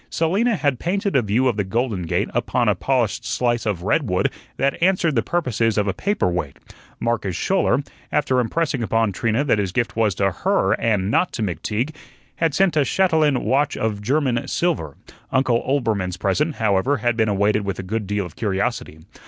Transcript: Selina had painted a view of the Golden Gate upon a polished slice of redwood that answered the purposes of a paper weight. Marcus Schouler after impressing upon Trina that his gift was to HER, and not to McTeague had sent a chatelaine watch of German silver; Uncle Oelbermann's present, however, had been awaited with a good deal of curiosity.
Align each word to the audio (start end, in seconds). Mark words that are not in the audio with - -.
Selina 0.09 0.55
had 0.55 0.79
painted 0.79 1.15
a 1.15 1.21
view 1.21 1.47
of 1.47 1.57
the 1.57 1.63
Golden 1.63 2.07
Gate 2.07 2.27
upon 2.33 2.67
a 2.67 2.73
polished 2.73 3.23
slice 3.23 3.67
of 3.67 3.83
redwood 3.83 4.31
that 4.57 4.81
answered 4.81 5.13
the 5.13 5.21
purposes 5.21 5.77
of 5.77 5.87
a 5.87 5.93
paper 5.93 6.27
weight. 6.27 6.57
Marcus 6.99 7.35
Schouler 7.35 7.83
after 8.11 8.39
impressing 8.39 8.81
upon 8.81 9.11
Trina 9.11 9.43
that 9.43 9.59
his 9.59 9.71
gift 9.71 9.95
was 9.95 10.15
to 10.15 10.31
HER, 10.31 10.71
and 10.81 11.11
not 11.11 11.31
to 11.33 11.43
McTeague 11.43 11.93
had 12.37 12.55
sent 12.55 12.75
a 12.75 12.83
chatelaine 12.83 13.43
watch 13.43 13.77
of 13.77 14.01
German 14.01 14.47
silver; 14.47 14.97
Uncle 15.31 15.61
Oelbermann's 15.67 16.17
present, 16.17 16.55
however, 16.55 16.97
had 16.97 17.15
been 17.15 17.29
awaited 17.29 17.63
with 17.63 17.77
a 17.77 17.83
good 17.83 18.07
deal 18.07 18.25
of 18.25 18.35
curiosity. 18.35 19.01